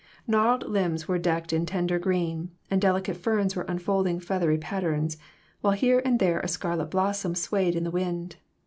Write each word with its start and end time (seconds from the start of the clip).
Gnarled 0.25 0.67
limbs 0.67 1.07
were 1.07 1.19
decked 1.19 1.53
in 1.53 1.67
tender 1.67 1.99
green, 1.99 2.49
and 2.71 2.81
delicate 2.81 3.15
ferns 3.17 3.55
were 3.55 3.67
unfolding 3.69 4.19
feathery 4.19 4.57
patterns, 4.57 5.15
while 5.59 5.73
here 5.73 6.01
and 6.03 6.17
there 6.17 6.39
a 6.39 6.47
scarlet 6.47 6.87
blossom 6.87 7.35
swayed 7.35 7.75
in 7.75 7.83
the 7.83 7.91
wind. 7.91 8.37